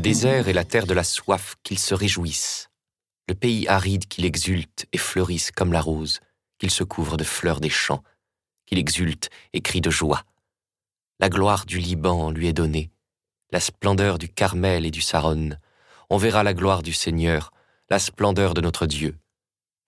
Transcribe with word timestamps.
désert 0.00 0.48
et 0.48 0.52
la 0.52 0.64
terre 0.64 0.86
de 0.86 0.94
la 0.94 1.04
soif 1.04 1.56
qu'il 1.62 1.78
se 1.78 1.94
réjouisse, 1.94 2.68
le 3.28 3.34
pays 3.34 3.66
aride 3.68 4.06
qu'il 4.06 4.24
exulte 4.24 4.86
et 4.92 4.98
fleurisse 4.98 5.50
comme 5.50 5.72
la 5.72 5.80
rose, 5.80 6.20
qu'il 6.58 6.70
se 6.70 6.84
couvre 6.84 7.16
de 7.16 7.24
fleurs 7.24 7.60
des 7.60 7.70
champs, 7.70 8.02
qu'il 8.66 8.78
exulte 8.78 9.30
et 9.52 9.60
crie 9.60 9.80
de 9.80 9.90
joie. 9.90 10.24
La 11.20 11.28
gloire 11.28 11.64
du 11.64 11.78
Liban 11.78 12.30
lui 12.30 12.48
est 12.48 12.52
donnée, 12.52 12.90
la 13.50 13.60
splendeur 13.60 14.18
du 14.18 14.28
Carmel 14.28 14.84
et 14.84 14.90
du 14.90 15.00
Saron. 15.00 15.50
On 16.10 16.16
verra 16.16 16.42
la 16.42 16.54
gloire 16.54 16.82
du 16.82 16.92
Seigneur, 16.92 17.52
la 17.88 17.98
splendeur 17.98 18.52
de 18.54 18.60
notre 18.60 18.86
Dieu. 18.86 19.16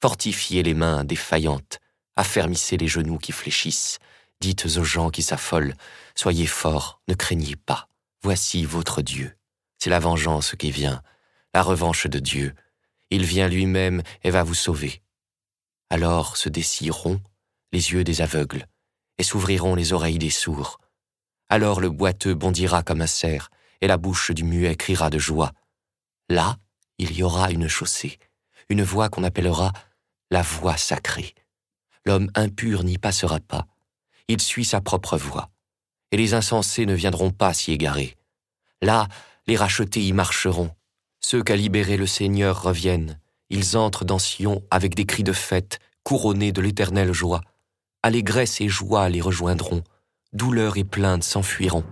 Fortifiez 0.00 0.62
les 0.62 0.74
mains 0.74 1.04
défaillantes, 1.04 1.80
affermissez 2.16 2.76
les 2.76 2.88
genoux 2.88 3.18
qui 3.18 3.32
fléchissent, 3.32 3.98
dites 4.40 4.66
aux 4.76 4.84
gens 4.84 5.10
qui 5.10 5.22
s'affolent, 5.22 5.74
soyez 6.14 6.46
forts, 6.46 7.00
ne 7.08 7.14
craignez 7.14 7.56
pas, 7.56 7.88
voici 8.22 8.64
votre 8.64 9.02
Dieu. 9.02 9.36
C'est 9.78 9.90
la 9.90 9.98
vengeance 9.98 10.54
qui 10.56 10.70
vient, 10.70 11.02
la 11.54 11.62
revanche 11.62 12.06
de 12.06 12.18
Dieu. 12.18 12.54
Il 13.10 13.24
vient 13.24 13.48
lui-même 13.48 14.02
et 14.22 14.30
va 14.30 14.42
vous 14.42 14.54
sauver. 14.54 15.02
Alors 15.90 16.36
se 16.36 16.48
dessiront 16.48 17.20
les 17.72 17.92
yeux 17.92 18.04
des 18.04 18.20
aveugles, 18.20 18.66
et 19.18 19.22
s'ouvriront 19.22 19.74
les 19.74 19.92
oreilles 19.92 20.18
des 20.18 20.30
sourds. 20.30 20.80
Alors 21.48 21.80
le 21.80 21.90
boiteux 21.90 22.34
bondira 22.34 22.82
comme 22.82 23.02
un 23.02 23.06
cerf, 23.06 23.50
et 23.80 23.86
la 23.86 23.96
bouche 23.96 24.30
du 24.30 24.44
muet 24.44 24.76
criera 24.76 25.10
de 25.10 25.18
joie. 25.18 25.52
Là, 26.28 26.56
il 26.98 27.12
y 27.16 27.22
aura 27.22 27.50
une 27.50 27.68
chaussée, 27.68 28.18
une 28.68 28.82
voie 28.82 29.08
qu'on 29.08 29.24
appellera 29.24 29.72
la 30.30 30.42
voie 30.42 30.76
sacrée. 30.76 31.34
L'homme 32.04 32.30
impur 32.34 32.82
n'y 32.84 32.98
passera 32.98 33.40
pas, 33.40 33.66
il 34.28 34.40
suit 34.40 34.64
sa 34.64 34.80
propre 34.80 35.16
voie, 35.16 35.50
et 36.10 36.16
les 36.16 36.34
insensés 36.34 36.86
ne 36.86 36.94
viendront 36.94 37.30
pas 37.30 37.52
s'y 37.52 37.72
égarer. 37.72 38.16
Là, 38.82 39.08
les 39.46 39.56
rachetés 39.56 40.02
y 40.02 40.12
marcheront, 40.12 40.70
ceux 41.20 41.42
qu'a 41.42 41.56
libérés 41.56 41.96
le 41.96 42.06
Seigneur 42.06 42.62
reviennent, 42.62 43.18
ils 43.50 43.76
entrent 43.76 44.04
dans 44.04 44.18
Sion 44.18 44.62
avec 44.70 44.94
des 44.94 45.06
cris 45.06 45.22
de 45.22 45.32
fête, 45.32 45.78
couronnés 46.02 46.52
de 46.52 46.60
l'éternelle 46.60 47.12
joie. 47.12 47.42
Allégresse 48.02 48.60
et 48.60 48.68
joie 48.68 49.08
les 49.08 49.20
rejoindront, 49.20 49.82
douleur 50.32 50.76
et 50.76 50.84
plainte 50.84 51.24
s'enfuiront. 51.24 51.84